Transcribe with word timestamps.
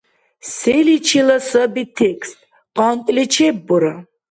Селичила 0.57 1.37
саби 1.49 1.83
текст? 1.99 2.39
КъантӀли 2.75 3.23
чеббура 3.33 3.93